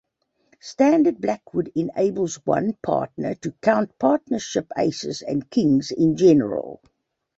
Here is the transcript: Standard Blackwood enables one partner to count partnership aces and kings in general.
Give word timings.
Standard 0.61 1.21
Blackwood 1.21 1.71
enables 1.75 2.37
one 2.43 2.73
partner 2.81 3.35
to 3.35 3.51
count 3.61 3.99
partnership 3.99 4.65
aces 4.75 5.21
and 5.21 5.47
kings 5.51 5.91
in 5.91 6.17
general. 6.17 6.81